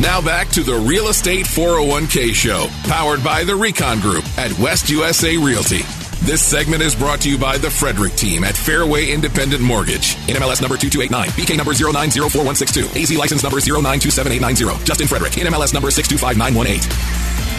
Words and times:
Now 0.00 0.20
back 0.20 0.48
to 0.50 0.62
the 0.62 0.76
Real 0.76 1.08
Estate 1.08 1.44
401k 1.44 2.32
Show, 2.32 2.68
powered 2.84 3.24
by 3.24 3.42
the 3.42 3.56
Recon 3.56 3.98
Group 3.98 4.24
at 4.38 4.56
West 4.60 4.88
USA 4.90 5.36
Realty. 5.36 5.80
This 6.22 6.40
segment 6.40 6.82
is 6.82 6.94
brought 6.94 7.20
to 7.22 7.30
you 7.30 7.36
by 7.36 7.58
the 7.58 7.68
Frederick 7.68 8.12
team 8.12 8.44
at 8.44 8.56
Fairway 8.56 9.10
Independent 9.10 9.60
Mortgage. 9.60 10.14
NMLS 10.28 10.62
number 10.62 10.76
2289, 10.76 11.30
BK 11.30 11.56
number 11.56 11.72
0904162, 11.72 13.02
AZ 13.02 13.18
license 13.18 13.42
number 13.42 13.58
0927890. 13.58 14.84
Justin 14.84 15.08
Frederick, 15.08 15.32
NMLS 15.32 15.74
number 15.74 15.90
625918. 15.90 17.58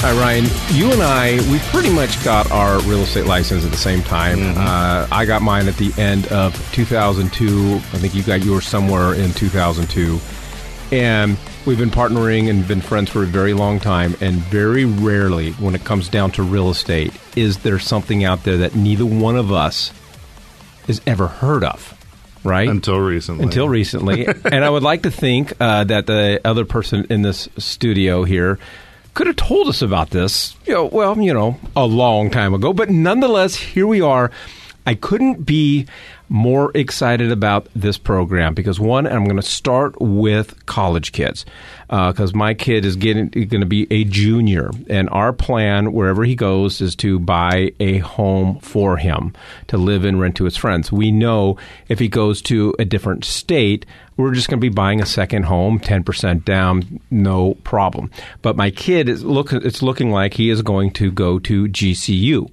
Hi, 0.00 0.12
Ryan. 0.12 0.44
You 0.76 0.92
and 0.92 1.02
I, 1.02 1.38
we 1.50 1.58
pretty 1.70 1.92
much 1.92 2.22
got 2.24 2.48
our 2.52 2.78
real 2.82 3.00
estate 3.00 3.26
license 3.26 3.64
at 3.64 3.72
the 3.72 3.76
same 3.76 4.02
time. 4.02 4.38
Mm-hmm. 4.38 4.60
Uh, 4.60 5.08
I 5.10 5.24
got 5.24 5.42
mine 5.42 5.66
at 5.66 5.74
the 5.74 5.92
end 6.00 6.28
of 6.28 6.54
2002. 6.72 7.74
I 7.74 7.78
think 7.98 8.14
you 8.14 8.22
got 8.22 8.44
yours 8.44 8.64
somewhere 8.64 9.14
in 9.14 9.32
2002. 9.32 10.20
And 10.90 11.36
we've 11.66 11.78
been 11.78 11.90
partnering 11.90 12.48
and 12.48 12.66
been 12.66 12.80
friends 12.80 13.10
for 13.10 13.22
a 13.22 13.26
very 13.26 13.52
long 13.52 13.78
time. 13.78 14.16
And 14.20 14.36
very 14.36 14.84
rarely, 14.84 15.52
when 15.52 15.74
it 15.74 15.84
comes 15.84 16.08
down 16.08 16.30
to 16.32 16.42
real 16.42 16.70
estate, 16.70 17.12
is 17.36 17.58
there 17.58 17.78
something 17.78 18.24
out 18.24 18.44
there 18.44 18.56
that 18.58 18.74
neither 18.74 19.04
one 19.04 19.36
of 19.36 19.52
us 19.52 19.92
has 20.88 21.00
ever 21.06 21.28
heard 21.28 21.62
of. 21.62 21.94
Right? 22.42 22.68
Until 22.68 22.98
recently. 22.98 23.44
Until 23.44 23.68
recently. 23.68 24.26
and 24.44 24.64
I 24.64 24.70
would 24.70 24.82
like 24.82 25.02
to 25.02 25.10
think 25.10 25.52
uh, 25.60 25.84
that 25.84 26.06
the 26.06 26.40
other 26.44 26.64
person 26.64 27.06
in 27.10 27.22
this 27.22 27.48
studio 27.58 28.24
here 28.24 28.58
could 29.14 29.26
have 29.26 29.36
told 29.36 29.68
us 29.68 29.82
about 29.82 30.10
this, 30.10 30.56
you 30.64 30.72
know, 30.72 30.86
well, 30.86 31.20
you 31.20 31.34
know, 31.34 31.58
a 31.76 31.84
long 31.84 32.30
time 32.30 32.54
ago. 32.54 32.72
But 32.72 32.90
nonetheless, 32.90 33.54
here 33.54 33.86
we 33.86 34.00
are. 34.00 34.30
I 34.86 34.94
couldn't 34.94 35.44
be 35.44 35.86
more 36.28 36.70
excited 36.74 37.32
about 37.32 37.68
this 37.74 37.98
program 37.98 38.54
because 38.54 38.78
one, 38.78 39.06
I'm 39.06 39.24
going 39.24 39.36
to 39.36 39.42
start 39.42 40.00
with 40.00 40.66
college 40.66 41.12
kids 41.12 41.44
because 41.88 42.34
uh, 42.34 42.36
my 42.36 42.52
kid 42.54 42.84
is 42.84 42.96
getting 42.96 43.28
going 43.30 43.60
to 43.60 43.66
be 43.66 43.86
a 43.90 44.04
junior, 44.04 44.70
and 44.88 45.08
our 45.10 45.32
plan 45.32 45.92
wherever 45.92 46.24
he 46.24 46.34
goes 46.34 46.80
is 46.80 46.94
to 46.96 47.18
buy 47.18 47.72
a 47.80 47.98
home 47.98 48.58
for 48.60 48.98
him 48.98 49.32
to 49.68 49.78
live 49.78 50.04
and 50.04 50.20
rent 50.20 50.36
to 50.36 50.44
his 50.44 50.56
friends. 50.56 50.92
We 50.92 51.10
know 51.10 51.56
if 51.88 51.98
he 51.98 52.08
goes 52.08 52.42
to 52.42 52.74
a 52.78 52.84
different 52.84 53.24
state, 53.24 53.86
we're 54.18 54.34
just 54.34 54.48
going 54.48 54.60
to 54.60 54.64
be 54.64 54.74
buying 54.74 55.00
a 55.00 55.06
second 55.06 55.44
home, 55.44 55.78
ten 55.78 56.04
percent 56.04 56.44
down, 56.44 57.00
no 57.10 57.54
problem. 57.64 58.10
But 58.42 58.56
my 58.56 58.70
kid 58.70 59.08
is 59.08 59.24
look, 59.24 59.52
it's 59.52 59.82
looking 59.82 60.10
like 60.10 60.34
he 60.34 60.50
is 60.50 60.60
going 60.60 60.90
to 60.92 61.10
go 61.10 61.38
to 61.38 61.68
GCU. 61.68 62.50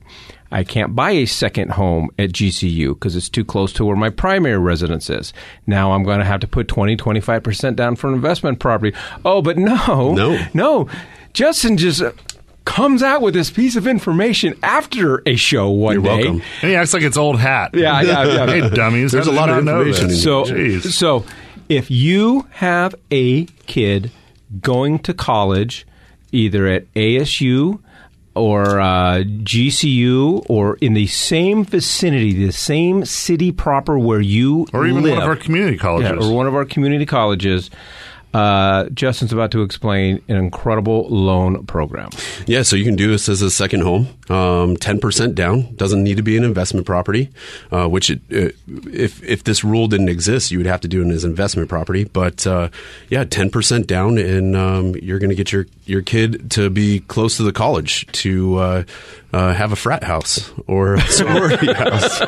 I 0.56 0.64
can't 0.64 0.96
buy 0.96 1.12
a 1.12 1.26
second 1.26 1.72
home 1.72 2.12
at 2.18 2.32
GCU 2.32 2.94
because 2.94 3.18
it's 3.18 3.28
too 3.28 3.44
close 3.44 3.74
to 3.74 3.84
where 3.84 3.98
my 3.98 4.10
primary 4.10 4.58
residence 4.58 5.10
is. 5.10 5.34
Now 5.68 5.92
I'm 5.92 6.04
going 6.04 6.20
to 6.20 6.26
have 6.26 6.40
to 6.40 6.48
put 6.48 6.70
20, 6.70 6.96
25% 6.96 7.76
down 7.76 7.98
for 7.98 8.08
an 8.08 8.14
investment 8.14 8.60
property. 8.60 8.96
Oh, 9.26 9.42
but 9.42 9.58
no. 9.58 10.14
No. 10.14 10.40
No. 10.54 10.88
Justin 11.34 11.76
just 11.76 12.02
uh, 12.02 12.14
comes 12.64 13.04
out 13.04 13.22
with 13.22 13.34
this 13.34 13.52
piece 13.52 13.76
of 13.76 13.86
information 13.86 14.58
after 14.64 15.22
a 15.26 15.36
show 15.36 15.70
one 15.70 15.96
You're 15.96 16.04
day. 16.04 16.10
welcome. 16.24 16.42
And 16.62 16.70
he 16.72 16.76
acts 16.78 16.94
like 16.94 17.04
it's 17.04 17.18
old 17.18 17.38
hat. 17.38 17.72
Yeah, 17.74 18.02
yeah, 18.02 18.24
yeah. 18.24 18.46
hey, 18.70 18.70
dummies. 18.70 19.12
There's 19.12 19.28
a 19.28 19.34
lot 19.34 19.50
of 19.50 19.62
not 19.66 19.82
information 19.82 20.10
in 20.12 20.16
So, 20.16 20.46
Jeez. 20.46 20.90
so 20.94 21.26
if 21.68 21.92
you 21.92 22.48
have 22.52 22.96
a 23.12 23.44
kid 23.68 24.10
going 24.62 25.00
to 25.00 25.14
college, 25.14 25.86
either 26.32 26.66
at 26.68 26.86
ASU 26.94 27.82
or 28.36 28.80
uh, 28.80 29.24
GCU 29.24 30.46
or 30.50 30.78
in 30.78 30.94
the 30.94 31.08
same 31.08 31.64
vicinity, 31.64 32.34
the 32.46 32.52
same 32.52 33.06
city 33.06 33.52
proper 33.52 33.98
where 33.98 34.22
you 34.22 34.68
or 34.74 34.86
even 34.86 35.04
live, 35.04 35.14
one 35.14 35.24
of 35.24 35.30
our 35.30 35.36
community 35.36 35.78
colleges. 35.78 36.12
yeah, 36.12 36.28
or 36.28 36.36
one 36.36 36.48
of 36.48 36.56
our 36.56 36.66
community 36.66 37.06
colleges. 37.06 37.70
Uh, 38.36 38.90
Justin's 38.90 39.32
about 39.32 39.52
to 39.52 39.62
explain 39.62 40.22
an 40.28 40.36
incredible 40.36 41.08
loan 41.08 41.66
program. 41.68 42.10
Yeah, 42.46 42.64
so 42.64 42.76
you 42.76 42.84
can 42.84 42.98
do 42.98 43.10
this 43.10 43.30
as 43.30 43.42
a 43.42 43.50
second 43.50 43.82
home, 43.82 44.10
um, 44.30 44.76
ten 44.76 45.00
percent 45.00 45.36
down. 45.36 45.74
Doesn't 45.76 46.04
need 46.04 46.18
to 46.18 46.24
be 46.24 46.36
an 46.36 46.44
investment 46.44 46.86
property. 46.86 47.30
Uh, 47.72 47.88
which, 47.88 48.10
it, 48.10 48.20
uh, 48.34 48.52
if 48.92 49.24
if 49.24 49.46
this 49.46 49.64
rule 49.64 49.88
didn't 49.88 50.10
exist, 50.10 50.52
you 50.52 50.58
would 50.58 50.68
have 50.68 50.82
to 50.82 50.90
do 50.90 51.02
it 51.02 51.14
as 51.14 51.24
investment 51.24 51.70
property. 51.70 52.04
But 52.04 52.46
uh, 52.46 52.68
yeah, 53.08 53.24
ten 53.24 53.50
percent 53.50 53.88
down, 53.88 54.18
and 54.18 54.54
um, 54.54 54.96
you're 55.02 55.20
going 55.20 55.30
to 55.30 55.36
get 55.36 55.54
your 55.54 55.66
your 55.86 56.02
kid 56.02 56.52
to 56.52 56.70
be 56.70 57.00
close 57.02 57.38
to 57.38 57.44
the 57.44 57.54
college 57.54 58.06
to 58.08 58.58
uh, 58.58 58.84
uh, 59.32 59.54
have 59.54 59.72
a 59.72 59.76
frat 59.76 60.04
house 60.04 60.52
or 60.68 60.96
a 60.96 61.02
sorority 61.08 61.72
house. 61.74 62.20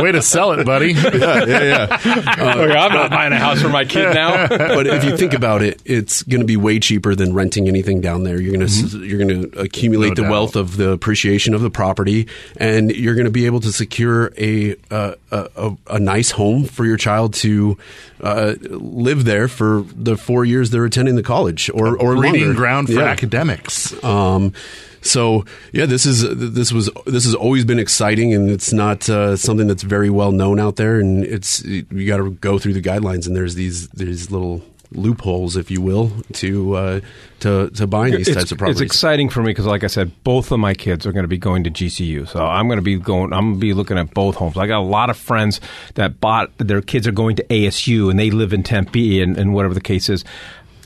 Way 0.00 0.12
to 0.12 0.22
sell 0.22 0.52
it, 0.52 0.66
buddy. 0.66 0.92
yeah, 0.92 1.44
yeah, 1.44 1.62
yeah. 1.62 1.84
okay, 2.04 2.76
I'm 2.76 2.92
not 2.92 3.10
buying 3.10 3.32
a 3.32 3.38
house 3.38 3.62
for 3.62 3.68
my 3.68 3.84
kid 3.84 4.14
now. 4.14 4.46
but 4.48 4.86
if 4.86 5.04
you 5.04 5.07
think 5.16 5.32
about 5.34 5.62
it, 5.62 5.80
it's 5.84 6.22
going 6.22 6.40
to 6.40 6.46
be 6.46 6.56
way 6.56 6.78
cheaper 6.78 7.14
than 7.14 7.32
renting 7.34 7.68
anything 7.68 8.00
down 8.00 8.24
there. 8.24 8.40
You're 8.40 8.54
going 8.56 8.66
to 8.66 8.98
you're 9.06 9.18
going 9.24 9.50
to 9.50 9.58
accumulate 9.60 10.08
No 10.10 10.14
the 10.14 10.22
doubt. 10.22 10.30
wealth 10.30 10.56
of 10.56 10.76
the 10.76 10.90
appreciation 10.90 11.54
of 11.54 11.60
the 11.62 11.70
property, 11.70 12.26
and 12.56 12.90
you're 12.90 13.14
going 13.14 13.24
to 13.26 13.30
be 13.30 13.46
able 13.46 13.60
to 13.60 13.72
secure 13.72 14.32
a 14.36 14.76
uh, 14.90 15.14
a, 15.30 15.48
a, 15.56 15.76
a 15.90 15.98
nice 15.98 16.32
home 16.32 16.64
for 16.64 16.84
your 16.84 16.96
child 16.96 17.34
to 17.34 17.78
uh, 18.20 18.54
live 18.62 19.24
there 19.24 19.48
for 19.48 19.84
the 19.94 20.16
four 20.16 20.44
years 20.44 20.70
they're 20.70 20.84
attending 20.84 21.14
the 21.16 21.22
college, 21.22 21.70
or 21.72 21.96
or 21.96 22.16
Breeding 22.16 22.40
longer. 22.42 22.54
ground 22.54 22.86
for 22.88 22.94
Yeah. 22.94 23.02
academics. 23.04 23.92
Um, 24.04 24.52
so 25.00 25.44
yeah, 25.72 25.86
this 25.86 26.04
is 26.06 26.26
this 26.36 26.72
was 26.72 26.90
this 27.06 27.24
has 27.24 27.34
always 27.34 27.64
been 27.64 27.78
exciting, 27.78 28.34
and 28.34 28.50
it's 28.50 28.72
not 28.72 29.08
uh, 29.08 29.36
something 29.36 29.68
that's 29.68 29.84
very 29.84 30.10
well 30.10 30.32
known 30.32 30.58
out 30.58 30.74
there. 30.74 30.98
And 30.98 31.22
it's 31.24 31.64
you 31.64 32.06
got 32.06 32.16
to 32.16 32.30
go 32.32 32.58
through 32.58 32.72
the 32.74 32.82
guidelines, 32.82 33.24
and 33.26 33.36
there's 33.36 33.54
these 33.54 33.86
there's 33.90 34.32
little 34.32 34.60
loopholes, 34.92 35.56
if 35.56 35.70
you 35.70 35.80
will, 35.80 36.10
to 36.34 36.74
uh, 36.74 37.00
to 37.40 37.70
to 37.70 37.86
buying 37.86 38.14
these 38.14 38.28
it's, 38.28 38.36
types 38.36 38.52
of 38.52 38.58
properties. 38.58 38.80
it's 38.80 38.92
exciting 38.92 39.28
for 39.28 39.42
me 39.42 39.50
because, 39.50 39.66
like 39.66 39.84
I 39.84 39.88
said, 39.88 40.12
both 40.24 40.50
of 40.52 40.58
my 40.58 40.74
kids 40.74 41.06
are 41.06 41.12
going 41.12 41.24
to 41.24 41.28
be 41.28 41.38
going 41.38 41.64
to 41.64 41.70
GCU. 41.70 42.28
So 42.28 42.44
I'm 42.44 42.66
going 42.68 42.78
to 42.78 42.82
be 42.82 42.96
going. 42.96 43.32
I'm 43.32 43.50
going 43.50 43.54
to 43.54 43.60
be 43.60 43.74
looking 43.74 43.98
at 43.98 44.14
both 44.14 44.36
homes. 44.36 44.56
I 44.56 44.66
got 44.66 44.78
a 44.78 44.80
lot 44.80 45.10
of 45.10 45.16
friends 45.16 45.60
that 45.94 46.20
bought 46.20 46.56
their 46.58 46.80
kids 46.80 47.06
are 47.06 47.12
going 47.12 47.36
to 47.36 47.44
ASU 47.44 48.10
and 48.10 48.18
they 48.18 48.30
live 48.30 48.52
in 48.52 48.62
Tempe 48.62 49.20
and, 49.20 49.36
and 49.36 49.54
whatever 49.54 49.74
the 49.74 49.80
case 49.80 50.08
is. 50.08 50.24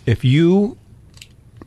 If 0.06 0.24
you 0.24 0.76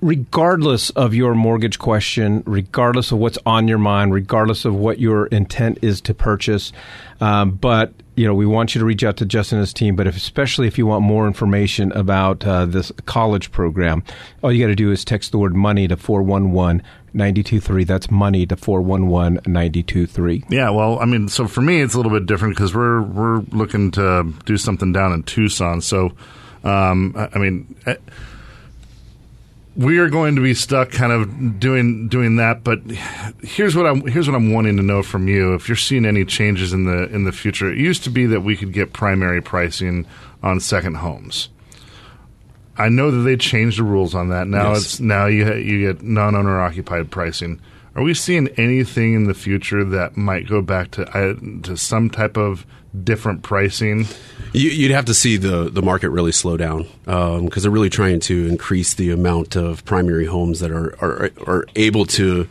regardless 0.01 0.91
of 0.91 1.15
your 1.15 1.33
mortgage 1.33 1.79
question, 1.79 2.43
regardless 2.45 3.11
of 3.11 3.17
what's 3.17 3.39
on 3.45 3.67
your 3.67 3.77
mind, 3.77 4.13
regardless 4.13 4.65
of 4.65 4.75
what 4.75 4.99
your 4.99 5.27
intent 5.27 5.79
is 5.81 6.01
to 6.01 6.13
purchase. 6.13 6.71
Um, 7.21 7.51
but 7.51 7.93
you 8.15 8.25
know, 8.25 8.33
we 8.33 8.45
want 8.45 8.73
you 8.73 8.79
to 8.79 8.85
reach 8.85 9.03
out 9.03 9.17
to 9.17 9.25
Justin 9.25 9.57
and 9.57 9.63
his 9.63 9.73
team. 9.73 9.95
But 9.95 10.07
if, 10.07 10.15
especially 10.15 10.67
if 10.67 10.77
you 10.77 10.85
want 10.85 11.03
more 11.03 11.27
information 11.27 11.91
about 11.91 12.45
uh, 12.45 12.65
this 12.65 12.91
college 13.05 13.51
program, 13.51 14.03
all 14.41 14.51
you 14.51 14.63
got 14.63 14.69
to 14.69 14.75
do 14.75 14.91
is 14.91 15.03
text 15.03 15.31
the 15.31 15.37
word 15.37 15.55
money 15.55 15.87
to 15.87 15.97
411 15.97 16.81
923. 17.13 17.83
That's 17.83 18.11
money 18.11 18.45
to 18.45 18.55
411 18.55 19.41
923. 19.45 20.43
Yeah, 20.49 20.69
well, 20.69 20.99
I 20.99 21.05
mean, 21.05 21.27
so 21.27 21.47
for 21.47 21.61
me, 21.61 21.81
it's 21.81 21.93
a 21.93 21.97
little 21.97 22.11
bit 22.11 22.25
different 22.25 22.55
because 22.55 22.73
we're 22.73 23.01
we're 23.01 23.39
looking 23.51 23.91
to 23.91 24.33
do 24.45 24.57
something 24.57 24.91
down 24.93 25.13
in 25.13 25.23
Tucson. 25.23 25.81
So, 25.81 26.11
um, 26.63 27.13
I, 27.17 27.29
I 27.33 27.37
mean, 27.37 27.75
eh, 27.85 27.95
we 29.75 29.97
are 29.97 30.09
going 30.09 30.35
to 30.35 30.41
be 30.41 30.53
stuck 30.53 30.91
kind 30.91 31.11
of 31.11 31.59
doing 31.59 32.07
doing 32.07 32.37
that. 32.37 32.63
But 32.63 32.79
here's 33.41 33.75
what 33.75 33.85
I'm 33.85 34.05
here's 34.07 34.27
what 34.27 34.35
I'm 34.35 34.53
wanting 34.53 34.77
to 34.77 34.83
know 34.83 35.03
from 35.03 35.27
you. 35.27 35.53
If 35.53 35.67
you're 35.67 35.75
seeing 35.75 36.05
any 36.05 36.25
changes 36.25 36.73
in 36.73 36.85
the 36.85 37.09
in 37.13 37.25
the 37.25 37.31
future, 37.31 37.71
it 37.71 37.77
used 37.77 38.03
to 38.05 38.09
be 38.09 38.25
that 38.27 38.41
we 38.41 38.55
could 38.55 38.73
get 38.73 38.93
primary 38.93 39.41
pricing 39.41 40.05
on 40.41 40.59
second 40.59 40.95
homes. 40.95 41.49
I 42.77 42.89
know 42.89 43.09
that 43.11 43.19
they 43.19 43.37
changed 43.37 43.79
the 43.79 43.83
rules 43.83 44.13
on 44.15 44.29
that. 44.29 44.47
Now 44.47 44.73
Yes. 44.73 44.81
it's 44.83 44.99
now 44.99 45.27
you 45.27 45.53
you 45.55 45.87
get 45.93 46.01
non-owner 46.03 46.59
occupied 46.59 47.09
pricing. 47.11 47.61
Are 47.95 48.03
we 48.03 48.13
seeing 48.13 48.49
anything 48.57 49.13
in 49.13 49.23
the 49.23 49.33
future 49.33 49.85
that 49.85 50.17
might 50.17 50.49
go 50.49 50.61
back 50.61 50.91
to 50.91 51.07
uh, 51.17 51.35
to 51.63 51.77
some 51.77 52.09
type 52.09 52.35
of 52.35 52.65
different 53.03 53.41
pricing? 53.41 54.05
You, 54.51 54.69
you'd 54.69 54.91
have 54.91 55.05
to 55.05 55.13
see 55.13 55.37
the, 55.37 55.69
the 55.69 55.81
market 55.81 56.09
really 56.09 56.33
slow 56.33 56.57
down 56.57 56.87
because 57.05 57.63
they're 57.63 57.71
really 57.71 57.89
trying 57.89 58.19
to 58.21 58.47
increase 58.47 58.95
the 58.95 59.11
amount 59.11 59.55
of 59.55 59.85
primary 59.85 60.25
homes 60.25 60.59
that 60.59 60.71
are 60.71 60.93
are, 61.01 61.31
are 61.47 61.65
able 61.77 62.05
to 62.07 62.49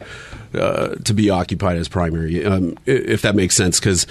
uh, 0.55 0.95
to 1.05 1.13
be 1.13 1.29
occupied 1.29 1.77
as 1.77 1.89
primary, 1.89 2.43
um, 2.45 2.79
if 2.87 3.21
that 3.23 3.35
makes 3.35 3.55
sense. 3.55 3.79
Because 3.79 4.07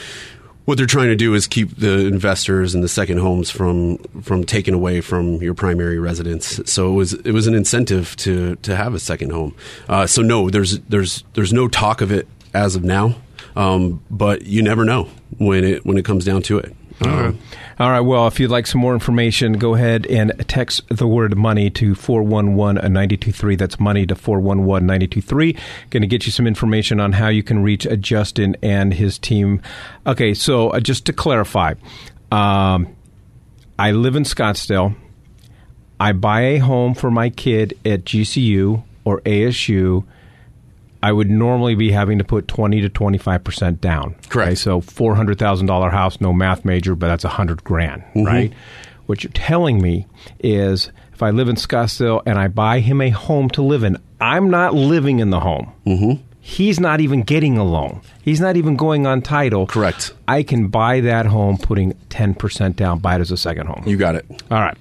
what 0.65 0.77
they're 0.77 0.88
trying 0.88 1.10
to 1.10 1.15
do 1.15 1.33
is 1.33 1.48
keep 1.48 1.77
the 1.77 2.06
investors 2.06 2.74
and 2.74 2.83
the 2.83 2.88
second 2.88 3.18
homes 3.18 3.50
from 3.50 3.98
from 4.21 4.44
taken 4.44 4.74
away 4.74 5.01
from 5.01 5.42
your 5.42 5.54
primary 5.54 6.00
residence. 6.00 6.60
So 6.65 6.89
it 6.89 6.95
was 6.95 7.13
it 7.13 7.31
was 7.31 7.48
an 7.48 7.54
incentive 7.54 8.15
to 8.18 8.56
to 8.57 8.75
have 8.75 8.94
a 8.94 9.00
second 9.00 9.31
home. 9.31 9.56
Uh, 9.89 10.07
so 10.07 10.21
no, 10.21 10.50
there's 10.50 10.80
there's 10.81 11.24
there's 11.33 11.54
no 11.54 11.68
talk 11.68 12.01
of 12.01 12.12
it 12.12 12.27
as 12.54 12.75
of 12.75 12.83
now, 12.83 13.15
um, 13.56 14.01
but 14.10 14.44
you 14.44 14.62
never 14.62 14.86
know 14.86 15.10
when 15.38 15.63
it 15.63 15.86
when 15.86 15.98
it 15.98 16.06
comes 16.06 16.25
down 16.25 16.42
to 16.44 16.60
it. 16.60 16.75
Um, 17.01 17.40
All 17.80 17.90
right. 17.90 18.01
Well, 18.01 18.28
if 18.28 18.40
you'd 18.40 18.51
like 18.51 18.68
some 18.68 18.81
more 18.81 18.94
information, 18.94 19.54
go 19.54 19.75
ahead 19.75 20.06
and 20.06 20.31
text 20.48 20.81
the 20.90 21.07
word 21.07 21.36
money 21.38 21.69
to 21.72 21.95
411 21.95 22.75
923. 22.75 23.56
That's 23.56 23.80
money 23.80 24.06
to 24.06 24.16
411 24.16 24.86
923. 24.86 25.57
Going 25.90 26.01
to 26.01 26.07
get 26.07 26.25
you 26.25 26.31
some 26.31 26.48
information 26.48 27.00
on 27.00 27.13
how 27.13 27.30
you 27.30 27.44
can 27.44 27.63
reach 27.63 27.88
uh, 27.88 27.95
Justin 27.95 28.56
and 28.62 28.94
his 28.94 29.18
team. 29.18 29.62
Okay. 30.06 30.34
So 30.34 30.69
uh, 30.69 30.80
just 30.80 31.06
to 31.07 31.13
clarify, 31.13 31.74
um, 32.31 32.96
I 33.80 33.92
live 33.92 34.16
in 34.16 34.24
Scottsdale. 34.24 34.96
I 36.00 36.12
buy 36.12 36.42
a 36.42 36.57
home 36.57 36.94
for 36.94 37.10
my 37.10 37.30
kid 37.30 37.78
at 37.86 38.04
GCU 38.04 38.84
or 39.06 39.22
ASU, 39.22 40.06
I 41.04 41.12
would 41.12 41.30
normally 41.30 41.76
be 41.76 41.92
having 41.92 42.18
to 42.20 42.24
put 42.24 42.48
20 42.48 42.80
to 42.80 42.90
25% 42.90 43.82
down. 43.82 44.16
Correct. 44.30 44.48
Okay, 44.48 44.56
so 44.56 44.80
$400,000 44.80 45.92
house, 45.92 46.22
no 46.22 46.32
math 46.32 46.64
major, 46.64 46.96
but 46.96 47.08
that's 47.08 47.26
100 47.26 47.64
grand, 47.66 48.04
right? 48.16 48.54
What 49.06 49.22
you're 49.22 49.34
telling 49.34 49.82
me 49.82 50.08
is 50.40 50.90
if 51.12 51.22
I 51.22 51.32
live 51.32 51.50
in 51.50 51.58
Scottsdale 51.58 52.24
and 52.26 52.40
I 52.40 52.48
buy 52.48 52.80
him 52.80 53.02
a 53.02 53.10
home 53.10 53.50
to 53.50 53.62
live 53.62 53.84
in, 53.84 53.98
I'm 54.22 54.50
not 54.50 54.76
living 54.76 55.20
in 55.20 55.30
the 55.30 55.42
home. 55.42 55.74
Mm-hmm. 55.86 56.24
He's 56.40 56.80
not 56.80 57.02
even 57.02 57.24
getting 57.24 57.58
a 57.58 57.66
loan. 57.66 58.02
He's 58.22 58.40
not 58.40 58.56
even 58.56 58.78
going 58.78 59.06
on 59.06 59.22
title. 59.22 59.68
Correct. 59.68 60.14
I 60.26 60.44
can 60.44 60.70
buy 60.70 61.02
that 61.02 61.26
home 61.26 61.58
putting 61.58 61.94
10% 62.12 62.78
down, 62.78 63.00
buy 63.00 63.16
it 63.16 63.22
as 63.22 63.32
a 63.32 63.38
second 63.38 63.68
home. 63.68 63.84
You 63.86 63.98
got 63.98 64.16
it. 64.16 64.26
All 64.50 64.62
right. 64.62 64.78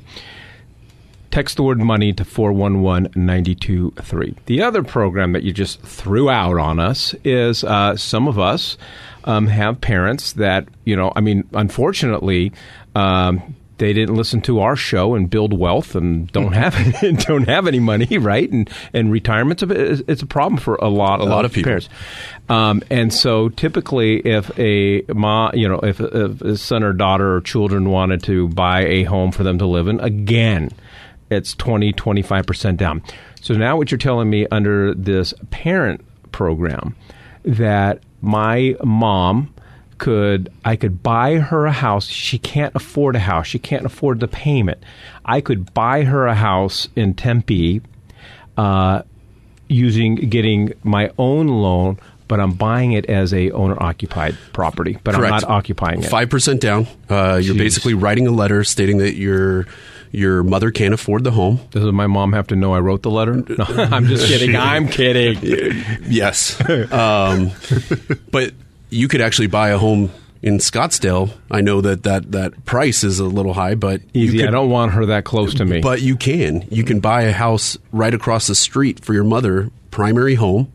Text 1.32 1.56
the 1.56 1.62
word 1.62 1.78
money 1.78 2.12
to 2.12 2.26
411 2.26 3.12
923. 3.16 4.36
The 4.44 4.62
other 4.62 4.82
program 4.82 5.32
that 5.32 5.42
you 5.42 5.50
just 5.50 5.80
threw 5.80 6.28
out 6.28 6.58
on 6.58 6.78
us 6.78 7.14
is 7.24 7.64
uh, 7.64 7.96
some 7.96 8.28
of 8.28 8.38
us 8.38 8.76
um, 9.24 9.46
have 9.46 9.80
parents 9.80 10.34
that, 10.34 10.68
you 10.84 10.94
know, 10.94 11.10
I 11.16 11.22
mean, 11.22 11.48
unfortunately, 11.54 12.52
um, 12.94 13.54
they 13.78 13.94
didn't 13.94 14.14
listen 14.14 14.42
to 14.42 14.60
our 14.60 14.76
show 14.76 15.14
and 15.14 15.30
build 15.30 15.58
wealth 15.58 15.94
and 15.94 16.30
don't 16.32 16.52
have 16.52 16.74
don't 17.26 17.48
have 17.48 17.66
any 17.66 17.80
money, 17.80 18.18
right? 18.18 18.48
And 18.50 18.68
and 18.92 19.10
retirement's 19.10 19.62
a 19.62 20.10
it's 20.10 20.20
a 20.20 20.26
problem 20.26 20.58
for 20.60 20.74
a 20.76 20.88
lot 20.88 21.20
A 21.20 21.24
lot 21.24 21.46
of 21.46 21.52
people. 21.52 21.70
parents. 21.70 21.88
Um, 22.50 22.82
and 22.90 23.12
so 23.12 23.48
typically, 23.48 24.18
if 24.18 24.56
a 24.58 25.02
ma, 25.08 25.50
you 25.54 25.66
know, 25.66 25.80
if, 25.80 25.98
if 25.98 26.42
a 26.42 26.56
son 26.58 26.82
or 26.82 26.92
daughter 26.92 27.36
or 27.36 27.40
children 27.40 27.88
wanted 27.88 28.22
to 28.24 28.48
buy 28.48 28.84
a 28.84 29.04
home 29.04 29.32
for 29.32 29.42
them 29.42 29.58
to 29.58 29.66
live 29.66 29.88
in, 29.88 29.98
again, 30.00 30.70
it's 31.36 31.54
20, 31.54 31.92
25% 31.92 32.76
down. 32.76 33.02
So 33.40 33.54
now 33.54 33.76
what 33.76 33.90
you're 33.90 33.98
telling 33.98 34.30
me 34.30 34.46
under 34.50 34.94
this 34.94 35.34
parent 35.50 36.04
program 36.30 36.96
that 37.44 38.00
my 38.20 38.76
mom 38.84 39.52
could 39.98 40.52
I 40.64 40.74
could 40.74 41.02
buy 41.02 41.36
her 41.36 41.66
a 41.66 41.72
house. 41.72 42.06
She 42.06 42.38
can't 42.38 42.74
afford 42.74 43.14
a 43.14 43.20
house. 43.20 43.46
She 43.46 43.60
can't 43.60 43.86
afford 43.86 44.18
the 44.18 44.26
payment. 44.26 44.82
I 45.24 45.40
could 45.40 45.72
buy 45.74 46.02
her 46.02 46.26
a 46.26 46.34
house 46.34 46.88
in 46.96 47.14
Tempe 47.14 47.82
uh, 48.56 49.02
using 49.68 50.16
getting 50.16 50.72
my 50.82 51.12
own 51.18 51.46
loan, 51.46 52.00
but 52.26 52.40
I'm 52.40 52.52
buying 52.52 52.92
it 52.92 53.06
as 53.06 53.32
a 53.32 53.52
owner 53.52 53.80
occupied 53.80 54.36
property. 54.52 54.98
But 55.04 55.14
I'm 55.14 55.22
not 55.22 55.44
occupying 55.44 56.02
it. 56.02 56.08
Five 56.08 56.30
percent 56.30 56.60
down. 56.60 56.88
Uh, 57.08 57.40
you're 57.42 57.54
basically 57.54 57.94
writing 57.94 58.26
a 58.26 58.32
letter 58.32 58.64
stating 58.64 58.98
that 58.98 59.14
your 59.14 59.66
your 60.12 60.42
mother 60.44 60.70
can't 60.70 60.92
afford 60.94 61.24
the 61.24 61.30
home. 61.32 61.58
Does 61.70 61.90
my 61.92 62.06
mom 62.06 62.32
have 62.34 62.46
to 62.48 62.56
know 62.56 62.74
I 62.74 62.80
wrote 62.80 63.02
the 63.02 63.10
letter? 63.10 63.34
No, 63.58 63.64
I'm 63.66 64.06
just 64.06 64.26
kidding. 64.28 64.54
I'm 64.54 64.86
kidding. 64.88 65.82
Yes, 66.06 66.60
um, 66.92 67.50
but 68.30 68.52
you 68.90 69.08
could 69.08 69.20
actually 69.22 69.46
buy 69.48 69.70
a 69.70 69.78
home 69.78 70.10
in 70.42 70.58
Scottsdale. 70.58 71.30
I 71.50 71.60
know 71.62 71.80
that 71.80 72.02
that, 72.02 72.32
that 72.32 72.64
price 72.66 73.04
is 73.04 73.18
a 73.20 73.24
little 73.24 73.54
high, 73.54 73.74
but 73.74 74.00
you 74.12 74.24
Easy. 74.24 74.38
could- 74.38 74.48
I 74.48 74.50
don't 74.50 74.68
want 74.70 74.92
her 74.92 75.06
that 75.06 75.24
close 75.24 75.54
to 75.54 75.64
me. 75.64 75.80
But 75.80 76.02
you 76.02 76.16
can. 76.16 76.66
You 76.70 76.84
can 76.84 77.00
buy 77.00 77.22
a 77.22 77.32
house 77.32 77.78
right 77.92 78.12
across 78.12 78.46
the 78.48 78.54
street 78.54 79.04
for 79.04 79.14
your 79.14 79.24
mother, 79.24 79.70
primary 79.90 80.34
home, 80.34 80.70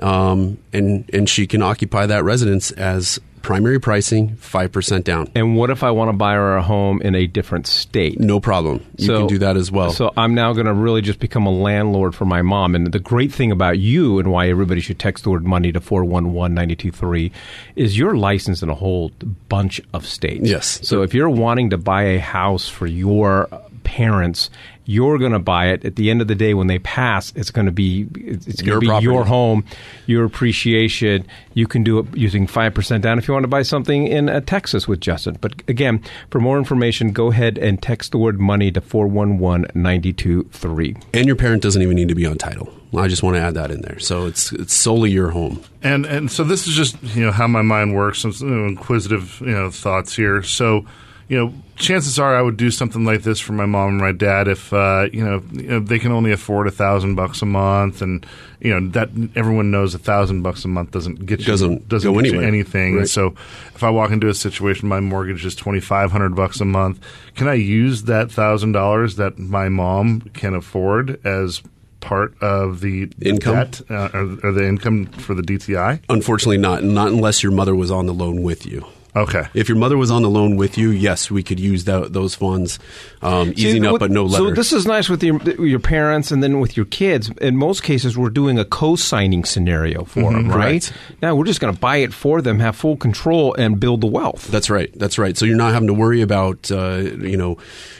um, 0.00 0.58
and 0.72 1.08
and 1.12 1.28
she 1.28 1.46
can 1.46 1.62
occupy 1.62 2.06
that 2.06 2.22
residence 2.22 2.70
as 2.72 3.18
primary 3.48 3.80
pricing, 3.80 4.36
five 4.36 4.70
percent 4.70 5.04
down. 5.06 5.26
and 5.34 5.56
what 5.56 5.70
if 5.70 5.82
I 5.82 5.90
want 5.90 6.10
to 6.10 6.12
buy 6.12 6.34
a 6.36 6.60
home 6.60 7.00
in 7.00 7.14
a 7.14 7.26
different 7.26 7.66
state? 7.66 8.20
No 8.20 8.40
problem. 8.40 8.84
You 8.98 9.06
So- 9.06 9.18
can 9.20 9.26
do 9.26 9.38
that 9.38 9.56
as 9.56 9.72
well. 9.72 9.90
So 9.90 10.12
I'm 10.18 10.34
now 10.34 10.52
going 10.52 10.66
to 10.66 10.74
really 10.74 11.00
just 11.00 11.18
become 11.18 11.46
a 11.46 11.50
landlord 11.50 12.14
for 12.14 12.26
my 12.26 12.42
mom. 12.42 12.74
And 12.74 12.92
the 12.92 12.98
great 12.98 13.32
thing 13.32 13.50
about 13.50 13.78
you 13.78 14.18
and 14.18 14.30
why 14.30 14.48
everybody 14.50 14.82
should 14.82 14.98
text 14.98 15.24
the 15.24 15.30
word 15.30 15.46
money 15.46 15.72
to 15.72 15.80
411-923 15.80 17.30
is 17.74 17.96
you're 17.98 18.16
licensed 18.16 18.62
in 18.62 18.68
a 18.68 18.74
whole 18.74 19.12
bunch 19.48 19.80
of 19.94 20.06
states. 20.06 20.48
Yes. 20.48 20.80
So 20.86 21.02
if 21.02 21.14
you're 21.14 21.30
wanting 21.30 21.70
to 21.70 21.78
buy 21.78 22.02
a 22.02 22.18
house 22.20 22.68
for 22.68 22.86
your 22.86 23.48
parents, 23.88 24.50
you're 24.84 25.18
going 25.18 25.32
to 25.32 25.38
buy 25.38 25.66
it. 25.68 25.84
At 25.84 25.96
the 25.96 26.10
end 26.10 26.20
of 26.20 26.28
the 26.28 26.34
day, 26.34 26.54
when 26.54 26.66
they 26.66 26.78
pass, 26.78 27.32
it's 27.36 27.50
going 27.50 27.66
to 27.66 27.72
be 27.72 28.06
it's 28.14 28.46
it's 28.46 28.62
Your 28.62 28.74
going 28.74 28.80
to 28.80 28.82
be 28.82 28.86
property. 28.88 29.04
your 29.04 29.24
home, 29.24 29.64
your 30.06 30.24
appreciation. 30.24 31.26
You 31.54 31.66
can 31.66 31.82
do 31.84 31.98
it 32.00 32.06
using 32.16 32.46
five 32.46 32.74
percent 32.74 33.02
down 33.02 33.18
if 33.18 33.28
you 33.28 33.34
want 33.34 33.44
to 33.44 33.48
buy 33.48 33.62
something 33.62 34.06
in 34.06 34.28
uh, 34.28 34.40
Texas 34.40 34.88
with 34.88 35.00
Justin. 35.00 35.36
But 35.40 35.62
again, 35.68 36.02
for 36.30 36.40
more 36.40 36.58
information, 36.58 37.12
go 37.12 37.30
ahead 37.30 37.58
and 37.58 37.80
text 37.82 38.12
the 38.12 38.18
word 38.18 38.40
money 38.40 38.70
to 38.72 38.80
411-923. 38.80 41.02
and 41.14 41.26
your 41.26 41.36
parent 41.36 41.62
doesn't 41.62 41.82
even 41.82 41.96
need 41.96 42.08
to 42.08 42.14
be 42.14 42.26
on 42.26 42.38
title. 42.38 42.72
I 42.96 43.08
just 43.08 43.22
want 43.22 43.36
to 43.36 43.42
add 43.42 43.54
that 43.54 43.70
in 43.70 43.82
there. 43.82 43.98
So 43.98 44.26
it's 44.26 44.52
it's 44.52 44.74
solely 44.74 45.10
your 45.10 45.30
home. 45.30 45.62
And 45.82 46.06
and 46.06 46.30
so 46.30 46.44
this 46.44 46.66
is 46.66 46.74
just 46.74 46.96
you 47.14 47.24
know 47.24 47.32
how 47.32 47.46
my 47.46 47.62
mind 47.62 47.94
works. 47.94 48.20
Some 48.20 48.32
you 48.40 48.46
know, 48.46 48.66
inquisitive 48.66 49.40
you 49.40 49.52
know 49.52 49.70
thoughts 49.70 50.16
here. 50.16 50.42
So 50.42 50.86
you 51.28 51.36
know 51.38 51.54
chances 51.76 52.18
are 52.18 52.34
I 52.36 52.42
would 52.42 52.56
do 52.56 52.70
something 52.70 53.04
like 53.04 53.22
this 53.22 53.38
for 53.38 53.52
my 53.52 53.66
mom 53.66 53.90
and 53.90 53.98
my 53.98 54.12
dad 54.12 54.48
if 54.48 54.72
uh, 54.72 55.08
you, 55.12 55.24
know, 55.24 55.42
you 55.52 55.62
know 55.68 55.80
they 55.80 55.98
can 55.98 56.10
only 56.12 56.32
afford 56.32 56.66
a 56.66 56.70
thousand 56.70 57.14
bucks 57.14 57.42
a 57.42 57.46
month, 57.46 58.00
and 58.02 58.24
you 58.60 58.72
know 58.78 58.88
that 58.90 59.10
everyone 59.36 59.70
knows 59.70 59.94
a 59.94 59.98
thousand 59.98 60.42
bucks 60.42 60.64
a 60.64 60.68
month 60.68 60.90
doesn't 60.90 61.26
get 61.26 61.40
you 61.40 61.46
Doesn't 61.46 61.88
doesn't 61.88 62.12
go 62.12 62.20
get 62.20 62.26
you 62.26 62.32
anywhere. 62.38 62.48
anything. 62.48 62.96
Right. 62.96 63.08
So 63.08 63.34
if 63.74 63.82
I 63.84 63.90
walk 63.90 64.10
into 64.10 64.28
a 64.28 64.34
situation, 64.34 64.88
my 64.88 65.00
mortgage 65.00 65.44
is 65.44 65.54
twenty 65.54 65.80
five 65.80 66.10
hundred 66.10 66.34
bucks 66.34 66.60
a 66.60 66.64
month. 66.64 66.98
Can 67.34 67.46
I 67.48 67.54
use 67.54 68.04
that 68.04 68.32
thousand 68.32 68.72
dollars 68.72 69.16
that 69.16 69.38
my 69.38 69.68
mom 69.68 70.22
can 70.34 70.54
afford 70.54 71.24
as 71.26 71.62
part 72.00 72.32
of 72.40 72.80
the 72.80 73.10
Income? 73.20 73.54
debt, 73.54 73.80
uh, 73.90 74.08
or, 74.14 74.38
or 74.44 74.52
the 74.52 74.66
income 74.66 75.06
for 75.06 75.34
the 75.34 75.42
DTI? 75.42 76.00
Unfortunately, 76.08 76.56
not 76.58 76.82
not 76.84 77.08
unless 77.08 77.42
your 77.42 77.52
mother 77.52 77.74
was 77.74 77.90
on 77.90 78.06
the 78.06 78.14
loan 78.14 78.42
with 78.42 78.64
you. 78.66 78.86
Okay. 79.22 79.44
If 79.54 79.68
your 79.68 79.78
mother 79.78 79.96
was 79.96 80.10
on 80.10 80.22
the 80.22 80.30
loan 80.30 80.56
with 80.56 80.78
you, 80.78 80.90
yes, 80.90 81.30
we 81.30 81.42
could 81.42 81.58
use 81.60 81.84
that, 81.84 82.12
those 82.12 82.34
funds. 82.34 82.78
Um, 83.22 83.50
easy 83.52 83.72
See, 83.72 83.76
enough, 83.78 83.92
what- 83.92 84.00
but 84.00 84.10
no 84.10 84.24
letter. 84.24 84.44
So 84.48 84.50
this 84.54 84.72
is 84.72 84.86
nice 84.86 85.08
with 85.08 85.22
your 85.22 85.40
your 85.60 85.78
parents, 85.80 86.30
and 86.30 86.42
then 86.42 86.60
with 86.60 86.76
your 86.76 86.86
kids. 86.86 87.30
In 87.40 87.56
most 87.56 87.82
cases, 87.82 88.16
we're 88.16 88.30
doing 88.30 88.58
a 88.58 88.64
co-signing 88.64 89.44
scenario 89.44 90.04
for 90.04 90.32
them, 90.32 90.48
right? 90.48 90.82
correct. 90.82 90.92
Now 91.22 91.34
we're 91.34 91.44
just 91.44 91.60
going 91.60 91.74
to 91.74 91.80
buy 91.80 91.96
it 91.98 92.12
for 92.14 92.40
them, 92.40 92.60
have 92.60 92.76
full 92.76 92.96
control, 92.96 93.54
and 93.54 93.80
build 93.80 94.00
the 94.00 94.06
wealth. 94.06 94.48
That's 94.48 94.70
right. 94.70 94.90
That's 94.98 95.18
right. 95.18 95.36
So 95.36 95.44
you're 95.46 95.56
not 95.56 95.72
having 95.72 95.88
to 95.88 95.94
worry 95.94 96.20
about 96.22 96.70
uh, 96.70 96.96
you 97.20 97.36
know 97.36 97.58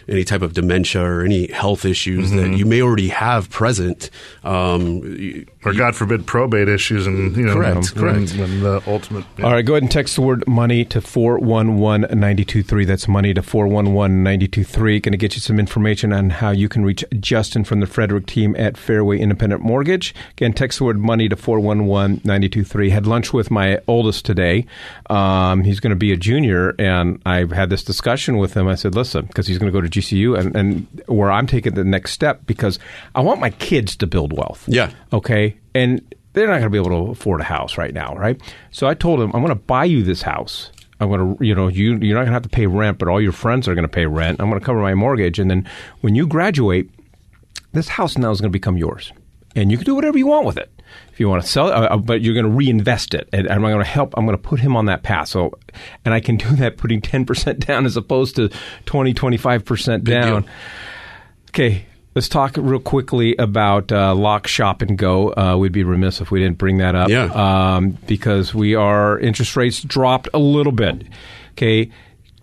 any 0.09 0.25
type 0.25 0.43
of 0.43 0.53
dementia 0.55 1.03
or 1.03 1.23
any 1.23 1.51
health 1.53 1.85
issues 1.85 2.31
that 2.31 2.57
you 2.57 2.65
may 2.65 2.81
already 2.81 3.09
have 3.09 3.51
present. 3.51 4.11
Um, 4.45 5.03
you- 5.19 5.47
or 5.65 5.75
God 5.75 5.95
forbid 5.97 6.25
probate 6.27 6.69
issues 6.69 7.07
and 7.07 7.37
you 7.37 7.45
know 7.45 7.55
Correct, 7.55 7.95
when, 7.95 8.05
correct. 8.05 8.37
when 8.39 8.61
the 8.63 8.81
ultimate 8.87 9.25
All 9.43 9.51
right, 9.51 9.65
go 9.65 9.75
ahead 9.75 9.83
and 9.83 9.91
text 9.93 10.15
the 10.15 10.23
word 10.23 10.47
money 10.47 10.85
to 10.87 11.01
411-923. 11.09 12.87
That's 12.87 13.09
money 13.09 13.33
to 13.33 13.41
411-923. 13.41 15.03
Going 15.03 15.13
to 15.13 15.17
get 15.17 15.35
you 15.35 15.41
some 15.41 15.59
information 15.59 16.13
on 16.13 16.29
how 16.31 16.51
you 16.51 16.69
can 16.69 16.85
reach 16.85 17.03
Justin 17.19 17.65
from 17.65 17.81
the 17.81 17.87
Frederick 17.87 18.27
team 18.27 18.55
at 18.59 18.77
Fairway 18.77 19.19
Independent 19.19 19.63
Mortgage. 19.63 20.15
Again, 20.33 20.53
text 20.53 20.79
the 20.79 20.85
word 20.85 20.99
money 20.99 21.29
to 21.29 21.37
411-923. 21.37 22.91
Had 22.91 23.07
lunch 23.07 23.33
with 23.33 23.51
my 23.51 23.79
oldest 23.89 24.27
today. 24.27 24.67
Um, 25.09 25.65
he's 25.65 25.81
going 25.81 25.91
to 25.91 25.97
be 25.97 26.13
a 26.13 26.17
junior, 26.17 26.75
and 26.79 27.23
I've 27.25 27.53
had 27.53 27.71
this 27.71 27.83
discussion 27.83 28.37
with 28.37 28.55
him. 28.55 28.69
I 28.69 28.75
said, 28.75 28.95
listen, 28.95 29.25
because 29.27 29.47
he's 29.47 29.59
going 29.59 29.73
to 29.73 29.77
go 29.77 29.81
to 29.81 29.89
GCU, 29.89 30.39
and, 30.39 30.55
and 30.55 31.03
where 31.07 31.33
I'm 31.33 31.47
taking 31.47 31.75
the 31.75 31.85
next 31.85 32.13
step 32.13 32.43
because 32.47 32.79
I 33.15 33.23
want 33.23 33.41
my 33.41 33.51
kids 33.51 33.97
to 33.97 34.07
build 34.07 34.35
wealth. 34.37 34.65
Yeah. 34.69 34.91
Okay. 35.13 35.57
And 35.75 36.15
they're 36.35 36.47
not 36.47 36.61
going 36.61 36.65
to 36.65 36.71
be 36.71 36.79
able 36.79 37.07
to 37.07 37.13
afford 37.13 37.41
a 37.41 37.45
house 37.45 37.79
right 37.79 37.95
now, 37.95 38.15
right? 38.15 38.41
So 38.71 38.87
I 38.87 38.95
told 38.95 39.21
him, 39.21 39.33
I'm 39.35 39.43
going 39.43 39.49
to 39.49 39.55
buy 39.55 39.85
you 39.85 40.03
this 40.03 40.23
house. 40.23 40.71
I'm 41.01 41.09
going 41.09 41.37
to, 41.37 41.45
you 41.45 41.55
know, 41.55 41.69
you 41.69 41.97
you're 41.97 42.17
not 42.17 42.23
going 42.23 42.27
to 42.27 42.33
have 42.33 42.43
to 42.43 42.49
pay 42.49 42.67
rent, 42.67 42.99
but 42.99 43.09
all 43.09 43.21
your 43.21 43.33
friends 43.33 43.69
are 43.69 43.75
going 43.75 43.85
to 43.85 43.89
pay 43.89 44.07
rent. 44.07 44.41
I'm 44.41 44.49
going 44.49 44.61
to 44.61 44.65
cover 44.65 44.81
my 44.81 44.95
mortgage, 44.95 45.39
and 45.39 45.51
then 45.51 45.69
when 46.01 46.15
you 46.15 46.27
graduate, 46.27 46.91
this 47.73 47.89
house 47.89 48.19
now 48.19 48.31
is 48.31 48.41
going 48.41 48.51
to 48.51 48.57
become 48.57 48.77
yours, 48.77 49.13
and 49.55 49.71
you 49.71 49.77
can 49.77 49.85
do 49.85 49.95
whatever 49.95 50.19
you 50.19 50.27
want 50.27 50.47
with 50.47 50.57
it. 50.57 50.71
If 51.13 51.21
you 51.21 51.29
want 51.29 51.43
to 51.43 51.49
sell 51.49 51.69
it, 51.69 51.73
uh, 51.73 51.83
uh, 51.83 51.97
but 51.99 52.23
you're 52.23 52.35
going 52.35 52.47
to 52.47 52.51
reinvest 52.51 53.15
it, 53.15 53.29
and 53.33 53.49
I'm 53.49 53.61
going 53.61 53.79
to 53.79 53.85
help. 53.85 54.15
I'm 54.17 54.25
going 54.25 54.37
to 54.37 54.43
put 54.43 54.61
him 54.61 54.77
on 54.77 54.87
that 54.87 55.03
path. 55.03 55.29
So, 55.29 55.53
and 56.05 56.15
I 56.15 56.21
can 56.21 56.37
do 56.37 56.49
that 56.57 56.77
putting 56.79 57.01
10 57.01 57.27
percent 57.27 57.61
down 57.67 57.87
as 57.87 57.97
opposed 57.97 58.37
to 58.37 58.51
20, 58.87 59.15
25 59.15 59.65
percent 59.65 60.05
down. 60.05 60.43
deal. 60.43 60.51
Okay, 61.51 61.87
let's 62.19 62.29
talk 62.29 62.57
real 62.57 62.81
quickly 62.81 63.37
about 63.37 63.93
uh, 63.93 64.13
Lock, 64.13 64.49
Shop, 64.49 64.83
and 64.83 64.99
Go. 64.99 65.33
Uh, 65.35 65.57
we'd 65.57 65.71
be 65.71 65.85
remiss 65.85 66.21
if 66.21 66.33
we 66.33 66.41
didn't 66.41 66.59
bring 66.59 66.79
that 66.79 66.97
up. 66.97 67.11
Yeah. 67.11 67.27
Um, 67.27 67.91
because 68.09 68.53
we 68.53 68.75
are 68.75 69.21
interest 69.21 69.55
rates 69.55 69.81
dropped 69.81 70.29
a 70.35 70.39
little 70.41 70.73
bit. 70.73 71.07
Okay. 71.53 71.93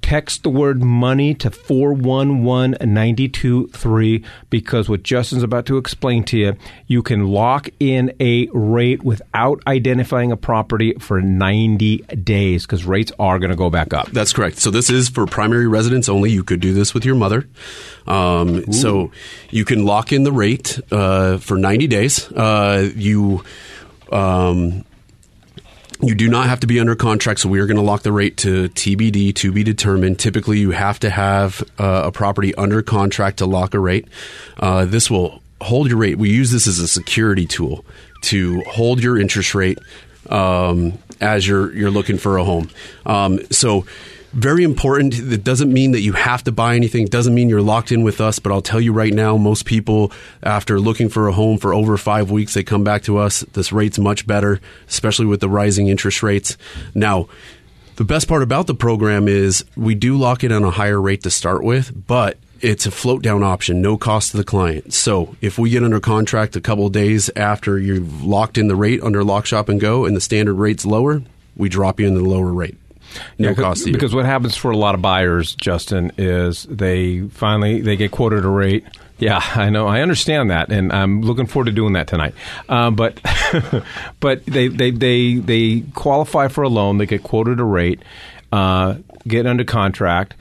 Text 0.05 0.43
the 0.43 0.49
word 0.51 0.83
money 0.83 1.33
to 1.33 1.49
411-923 1.49 4.23
because 4.51 4.87
what 4.87 5.01
Justin's 5.01 5.41
about 5.41 5.65
to 5.65 5.77
explain 5.77 6.23
to 6.25 6.37
you, 6.37 6.55
you 6.85 7.01
can 7.01 7.29
lock 7.29 7.69
in 7.79 8.13
a 8.19 8.47
rate 8.53 9.01
without 9.01 9.63
identifying 9.65 10.31
a 10.31 10.37
property 10.37 10.93
for 10.99 11.21
90 11.21 11.97
days 12.23 12.67
because 12.67 12.85
rates 12.85 13.11
are 13.17 13.39
going 13.39 13.49
to 13.49 13.55
go 13.55 13.71
back 13.71 13.95
up. 13.95 14.11
That's 14.11 14.31
correct. 14.31 14.59
So 14.59 14.69
this 14.69 14.91
is 14.91 15.09
for 15.09 15.25
primary 15.25 15.67
residents 15.67 16.07
only. 16.07 16.29
You 16.29 16.43
could 16.43 16.59
do 16.59 16.71
this 16.71 16.93
with 16.93 17.03
your 17.03 17.15
mother. 17.15 17.47
Um, 18.05 18.71
so 18.71 19.09
you 19.49 19.65
can 19.65 19.87
lock 19.87 20.13
in 20.13 20.21
the 20.21 20.31
rate 20.31 20.79
uh, 20.91 21.39
for 21.39 21.57
90 21.57 21.87
days. 21.87 22.31
Uh, 22.31 22.91
you 22.95 23.43
um, 24.11 24.85
you 26.01 26.15
do 26.15 26.27
not 26.27 26.47
have 26.47 26.59
to 26.61 26.67
be 26.67 26.79
under 26.79 26.95
contract, 26.95 27.39
so 27.39 27.49
we 27.49 27.59
are 27.59 27.65
going 27.65 27.77
to 27.77 27.83
lock 27.83 28.01
the 28.01 28.11
rate 28.11 28.37
to 28.37 28.69
TBD, 28.69 29.33
to 29.35 29.51
be 29.51 29.63
determined. 29.63 30.19
Typically, 30.19 30.59
you 30.59 30.71
have 30.71 30.99
to 30.99 31.09
have 31.09 31.63
uh, 31.79 32.03
a 32.05 32.11
property 32.11 32.53
under 32.55 32.81
contract 32.81 33.37
to 33.37 33.45
lock 33.45 33.73
a 33.73 33.79
rate. 33.79 34.07
Uh, 34.59 34.85
this 34.85 35.09
will 35.09 35.41
hold 35.61 35.87
your 35.89 35.97
rate. 35.97 36.17
We 36.17 36.29
use 36.29 36.51
this 36.51 36.67
as 36.67 36.79
a 36.79 36.87
security 36.87 37.45
tool 37.45 37.85
to 38.21 38.61
hold 38.61 39.01
your 39.01 39.17
interest 39.17 39.55
rate 39.55 39.79
um, 40.29 40.97
as 41.21 41.47
you're 41.47 41.73
you're 41.73 41.91
looking 41.91 42.17
for 42.17 42.37
a 42.37 42.43
home. 42.43 42.69
Um, 43.05 43.39
so 43.51 43.85
very 44.35 44.63
important. 44.63 45.17
It 45.17 45.43
doesn't 45.43 45.71
mean 45.71 45.93
that 45.93 46.01
you 46.01 46.11
have 46.13 46.43
to 46.43 46.51
buy 46.51 46.75
anything. 46.75 47.03
It 47.03 47.11
doesn't 47.11 47.33
mean 47.33 47.47
you're 47.47 47.61
locked 47.61 47.91
in 47.91 48.03
with 48.03 48.19
us. 48.19 48.37
But 48.37 48.51
I'll 48.51 48.61
tell 48.61 48.81
you 48.81 48.91
right 48.91 49.13
now, 49.13 49.37
most 49.37 49.65
people, 49.65 50.11
after 50.43 50.79
looking 50.79 51.07
for 51.07 51.27
a 51.29 51.31
home 51.31 51.57
for 51.57 51.73
over 51.73 51.97
five 51.97 52.29
weeks, 52.29 52.53
they 52.53 52.63
come 52.63 52.83
back 52.83 53.03
to 53.03 53.17
us. 53.17 53.41
This 53.53 53.71
rate's 53.71 53.97
much 53.97 54.27
better, 54.27 54.59
especially 54.89 55.25
with 55.25 55.39
the 55.39 55.49
rising 55.49 55.87
interest 55.87 56.21
rates. 56.21 56.57
Now, 56.93 57.29
the 57.95 58.03
best 58.03 58.27
part 58.27 58.43
about 58.43 58.67
the 58.67 58.75
program 58.75 59.29
is 59.29 59.63
we 59.77 59.95
do 59.95 60.17
lock 60.17 60.43
it 60.43 60.51
on 60.51 60.65
a 60.65 60.71
higher 60.71 61.01
rate 61.01 61.23
to 61.23 61.31
start 61.31 61.63
with, 61.63 62.05
but 62.05 62.37
it's 62.59 62.85
a 62.85 62.91
float 62.91 63.21
down 63.21 63.41
option, 63.41 63.81
no 63.81 63.97
cost 63.97 64.31
to 64.31 64.37
the 64.37 64.43
client. 64.43 64.93
So 64.93 65.37
if 65.39 65.57
we 65.57 65.69
get 65.69 65.83
under 65.83 66.01
contract 66.01 66.57
a 66.57 66.61
couple 66.61 66.89
days 66.89 67.29
after 67.37 67.79
you've 67.79 68.23
locked 68.23 68.57
in 68.57 68.67
the 68.67 68.75
rate 68.75 69.01
under 69.01 69.23
Lock 69.23 69.45
Shop 69.45 69.69
and 69.69 69.79
Go 69.79 70.03
and 70.03 70.13
the 70.13 70.21
standard 70.21 70.55
rate's 70.55 70.85
lower, 70.85 71.21
we 71.55 71.69
drop 71.69 72.01
you 72.01 72.07
in 72.07 72.15
the 72.15 72.21
lower 72.21 72.51
rate. 72.51 72.75
No 73.39 73.49
Yeah, 73.49 73.53
cost 73.55 73.83
to 73.83 73.89
you. 73.89 73.93
because 73.93 74.13
what 74.15 74.25
happens 74.25 74.55
for 74.55 74.71
a 74.71 74.77
lot 74.77 74.95
of 74.95 75.01
buyers, 75.01 75.55
Justin, 75.55 76.11
is 76.17 76.63
they 76.69 77.21
finally 77.29 77.81
they 77.81 77.95
get 77.95 78.11
quoted 78.11 78.45
a 78.45 78.49
rate. 78.49 78.85
Yeah, 79.17 79.41
I 79.55 79.69
know. 79.69 79.87
I 79.87 80.01
understand 80.01 80.51
that, 80.51 80.69
and 80.69 80.91
I'm 80.91 81.21
looking 81.21 81.45
forward 81.45 81.67
to 81.67 81.71
doing 81.71 81.93
that 81.93 82.07
tonight. 82.07 82.33
Um, 82.67 82.95
but 82.95 83.21
but 84.19 84.45
they, 84.45 84.67
they 84.67 84.91
they 84.91 85.35
they 85.35 85.81
qualify 85.93 86.49
for 86.49 86.63
a 86.63 86.69
loan. 86.69 86.97
They 86.97 87.05
get 87.05 87.23
quoted 87.23 87.59
a 87.59 87.63
rate, 87.63 88.01
uh, 88.51 88.95
get 89.27 89.45
under 89.47 89.63
contract. 89.63 90.33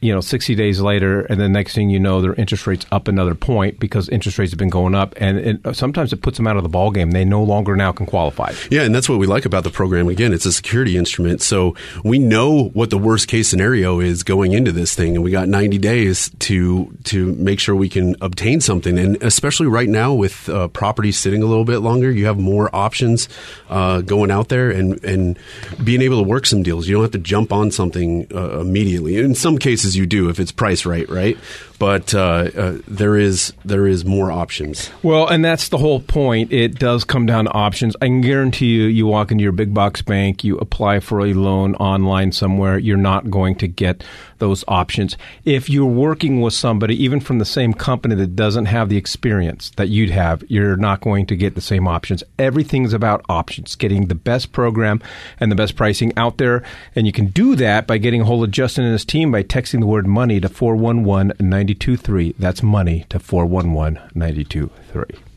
You 0.00 0.14
know, 0.14 0.20
60 0.20 0.54
days 0.54 0.80
later, 0.80 1.22
and 1.22 1.38
then 1.40 1.52
next 1.52 1.74
thing 1.74 1.90
you 1.90 2.00
know, 2.00 2.20
their 2.20 2.34
interest 2.34 2.66
rates 2.66 2.86
up 2.90 3.08
another 3.08 3.34
point 3.34 3.78
because 3.78 4.08
interest 4.08 4.38
rates 4.38 4.52
have 4.52 4.58
been 4.58 4.70
going 4.70 4.94
up, 4.94 5.14
and 5.18 5.60
sometimes 5.76 6.12
it 6.12 6.22
puts 6.22 6.36
them 6.36 6.46
out 6.46 6.56
of 6.56 6.62
the 6.62 6.68
ball 6.68 6.90
game. 6.90 7.10
They 7.10 7.24
no 7.24 7.42
longer 7.42 7.76
now 7.76 7.92
can 7.92 8.06
qualify. 8.06 8.52
Yeah, 8.70 8.82
and 8.82 8.94
that's 8.94 9.08
what 9.08 9.18
we 9.18 9.26
like 9.26 9.44
about 9.44 9.64
the 9.64 9.70
program. 9.70 10.08
Again, 10.08 10.32
it's 10.32 10.46
a 10.46 10.52
security 10.52 10.96
instrument. 10.96 11.42
So 11.42 11.74
we 12.04 12.18
know 12.18 12.68
what 12.68 12.90
the 12.90 12.98
worst 12.98 13.28
case 13.28 13.48
scenario 13.48 14.00
is 14.00 14.22
going 14.22 14.52
into 14.52 14.72
this 14.72 14.94
thing, 14.94 15.16
and 15.16 15.24
we 15.24 15.30
got 15.30 15.48
90 15.48 15.78
days 15.78 16.30
to 16.40 16.90
to 17.04 17.34
make 17.34 17.60
sure 17.60 17.74
we 17.74 17.88
can 17.88 18.16
obtain 18.20 18.60
something. 18.60 18.98
And 18.98 19.22
especially 19.22 19.66
right 19.66 19.88
now 19.88 20.14
with 20.14 20.48
uh, 20.48 20.68
properties 20.68 21.18
sitting 21.18 21.42
a 21.42 21.46
little 21.46 21.64
bit 21.64 21.78
longer, 21.78 22.10
you 22.10 22.26
have 22.26 22.38
more 22.38 22.74
options 22.74 23.28
uh, 23.68 24.00
going 24.00 24.30
out 24.30 24.48
there 24.48 24.70
and, 24.70 25.02
and 25.04 25.38
being 25.82 26.02
able 26.02 26.22
to 26.22 26.28
work 26.28 26.46
some 26.46 26.62
deals. 26.62 26.88
You 26.88 26.94
don't 26.94 27.04
have 27.04 27.12
to 27.12 27.18
jump 27.18 27.52
on 27.52 27.70
something 27.70 28.26
uh, 28.34 28.60
immediately. 28.60 29.16
In 29.16 29.34
some 29.34 29.58
cases, 29.58 29.89
you 29.96 30.06
do 30.06 30.28
if 30.28 30.40
it's 30.40 30.52
priced 30.52 30.86
right, 30.86 31.08
right? 31.08 31.36
But 31.78 32.14
uh, 32.14 32.50
uh, 32.54 32.78
there 32.86 33.16
is 33.16 33.54
there 33.64 33.86
is 33.86 34.04
more 34.04 34.30
options. 34.30 34.90
Well, 35.02 35.26
and 35.28 35.42
that's 35.42 35.70
the 35.70 35.78
whole 35.78 36.00
point. 36.00 36.52
It 36.52 36.78
does 36.78 37.04
come 37.04 37.24
down 37.24 37.46
to 37.46 37.52
options. 37.52 37.96
I 38.02 38.06
can 38.06 38.20
guarantee 38.20 38.66
you, 38.66 38.82
you 38.82 39.06
walk 39.06 39.30
into 39.30 39.42
your 39.42 39.52
big 39.52 39.72
box 39.72 40.02
bank, 40.02 40.44
you 40.44 40.58
apply 40.58 41.00
for 41.00 41.20
a 41.24 41.32
loan 41.32 41.74
online 41.76 42.32
somewhere, 42.32 42.76
you're 42.76 42.98
not 42.98 43.30
going 43.30 43.54
to 43.56 43.68
get 43.68 44.04
those 44.40 44.64
options. 44.66 45.16
If 45.44 45.70
you're 45.70 45.86
working 45.86 46.40
with 46.40 46.54
somebody, 46.54 47.02
even 47.02 47.20
from 47.20 47.38
the 47.38 47.44
same 47.44 47.72
company 47.72 48.14
that 48.16 48.34
doesn't 48.36 48.66
have 48.66 48.88
the 48.88 48.96
experience 48.96 49.70
that 49.76 49.88
you'd 49.88 50.10
have, 50.10 50.42
you're 50.48 50.76
not 50.76 51.00
going 51.00 51.26
to 51.26 51.36
get 51.36 51.54
the 51.54 51.60
same 51.60 51.86
options. 51.86 52.24
Everything's 52.38 52.92
about 52.92 53.24
options, 53.28 53.74
getting 53.76 54.06
the 54.06 54.14
best 54.14 54.52
program 54.52 55.00
and 55.38 55.52
the 55.52 55.56
best 55.56 55.76
pricing 55.76 56.12
out 56.16 56.38
there. 56.38 56.62
And 56.94 57.06
you 57.06 57.12
can 57.12 57.26
do 57.26 57.54
that 57.56 57.86
by 57.86 57.98
getting 57.98 58.22
a 58.22 58.24
hold 58.24 58.44
of 58.44 58.50
Justin 58.50 58.84
and 58.84 58.92
his 58.92 59.04
team 59.04 59.30
by 59.30 59.42
texting 59.80 59.86
the 59.86 59.86
word 59.86 60.06
money 60.06 60.40
to 60.40 60.48
411 60.48 61.32
923. 61.40 62.34
That's 62.38 62.62
money 62.62 63.06
to 63.08 63.18
411 63.18 64.00
923. 64.14 65.29